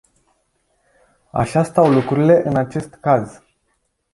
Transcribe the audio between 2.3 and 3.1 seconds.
în acest